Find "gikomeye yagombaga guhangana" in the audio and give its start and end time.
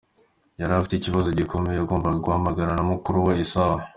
1.39-2.71